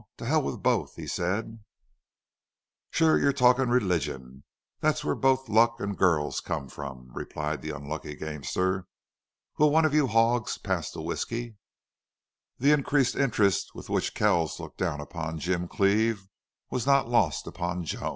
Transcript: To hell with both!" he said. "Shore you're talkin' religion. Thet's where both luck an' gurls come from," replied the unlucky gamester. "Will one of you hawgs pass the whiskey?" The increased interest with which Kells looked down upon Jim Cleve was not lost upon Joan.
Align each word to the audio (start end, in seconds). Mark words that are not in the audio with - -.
To 0.17 0.25
hell 0.25 0.41
with 0.41 0.63
both!" 0.63 0.95
he 0.95 1.05
said. 1.05 1.59
"Shore 2.89 3.19
you're 3.19 3.31
talkin' 3.31 3.69
religion. 3.69 4.43
Thet's 4.79 5.03
where 5.03 5.13
both 5.13 5.47
luck 5.47 5.79
an' 5.79 5.93
gurls 5.93 6.39
come 6.41 6.69
from," 6.69 7.11
replied 7.13 7.61
the 7.61 7.69
unlucky 7.69 8.15
gamester. 8.15 8.87
"Will 9.59 9.69
one 9.69 9.85
of 9.85 9.93
you 9.93 10.07
hawgs 10.07 10.57
pass 10.57 10.89
the 10.89 11.03
whiskey?" 11.03 11.55
The 12.57 12.71
increased 12.71 13.15
interest 13.15 13.75
with 13.75 13.89
which 13.91 14.15
Kells 14.15 14.59
looked 14.59 14.79
down 14.79 15.01
upon 15.01 15.37
Jim 15.37 15.67
Cleve 15.67 16.27
was 16.71 16.87
not 16.87 17.07
lost 17.07 17.45
upon 17.45 17.83
Joan. 17.83 18.09